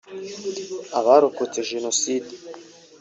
[0.99, 2.31] “Abarokotse Jenoside